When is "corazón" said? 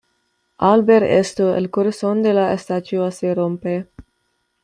1.69-2.23